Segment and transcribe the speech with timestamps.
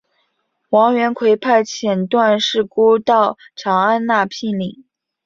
[0.69, 4.87] 王元逵派遣段氏姑到长安纳聘礼。